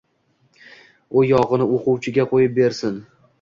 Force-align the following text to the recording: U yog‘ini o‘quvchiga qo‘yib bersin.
U 1.19 1.23
yog‘ini 1.31 1.67
o‘quvchiga 1.75 2.27
qo‘yib 2.33 2.57
bersin. 2.63 2.99